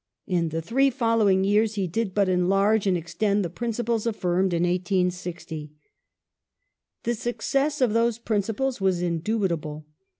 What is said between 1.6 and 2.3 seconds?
s he did but